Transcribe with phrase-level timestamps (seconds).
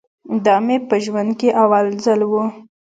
[0.45, 2.33] دا مې په ژوند کښې اول ځل و.